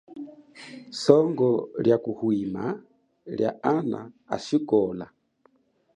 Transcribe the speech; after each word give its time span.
Songo 1.01 1.49
lia 1.83 1.97
kuhwima 2.03 2.63
lia 3.35 3.51
ana 3.75 3.99
ashikola. 4.35 5.05